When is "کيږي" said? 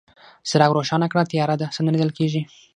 2.17-2.41